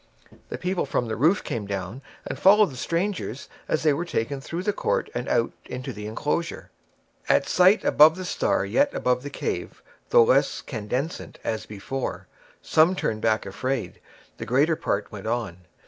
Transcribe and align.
The 0.49 0.57
people 0.57 0.87
from 0.87 1.07
the 1.07 1.15
roof 1.15 1.43
came 1.43 1.67
down 1.67 2.01
and 2.25 2.39
followed 2.39 2.71
the 2.71 2.75
strangers 2.75 3.47
as 3.67 3.83
they 3.83 3.93
were 3.93 4.03
taken 4.03 4.41
through 4.41 4.63
the 4.63 4.73
court 4.73 5.11
and 5.13 5.29
out 5.29 5.51
into 5.65 5.93
the 5.93 6.07
enclosure; 6.07 6.71
at 7.29 7.47
sight 7.47 7.83
of 7.85 8.15
the 8.15 8.25
star 8.25 8.65
yet 8.65 8.91
above 8.95 9.21
the 9.21 9.29
cave, 9.29 9.83
though 10.09 10.23
less 10.23 10.61
candescent 10.63 11.37
than 11.43 11.59
before, 11.67 12.25
some 12.63 12.95
turned 12.95 13.21
back 13.21 13.45
afraid; 13.45 13.99
the 14.37 14.45
greater 14.47 14.75
part 14.75 15.11
went 15.11 15.27
on. 15.27 15.67